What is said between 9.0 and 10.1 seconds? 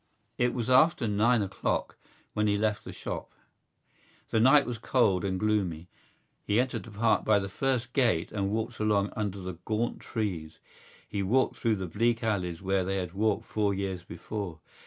under the gaunt